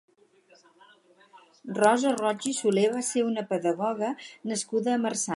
[1.79, 4.09] Rosa Roig i Soler va ser una pedagoga
[4.53, 5.29] nascuda a Marçà.